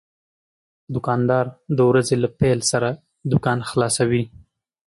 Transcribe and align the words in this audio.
دوکاندار 0.93 1.45
د 1.77 1.79
ورځې 1.89 2.15
له 2.23 2.29
پېل 2.39 2.59
سره 2.71 2.89
دوکان 3.31 3.59
خلاصوي. 3.69 4.23